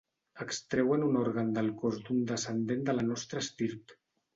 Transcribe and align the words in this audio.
Extreuen 0.45 1.05
un 1.09 1.21
òrgan 1.21 1.53
del 1.59 1.71
cos 1.85 2.03
d'un 2.09 2.27
descendent 2.35 2.85
de 2.93 3.01
la 3.01 3.09
nostra 3.15 3.49
estirp. 3.49 4.01